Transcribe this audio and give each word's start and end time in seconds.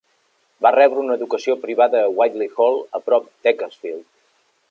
Va 0.65 0.69
rebre 0.75 1.01
una 1.01 1.17
educació 1.19 1.55
privada 1.65 2.01
a 2.05 2.09
Whitley 2.19 2.51
Hall 2.63 2.81
a 3.01 3.05
prop 3.09 3.31
d'Ecclesfield. 3.45 4.09